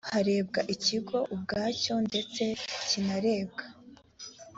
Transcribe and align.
harebwa 0.11 0.61
ikigo 0.73 1.17
ubwacyo 1.33 1.95
ndetse 2.07 2.43
kinarebwa 2.87 3.65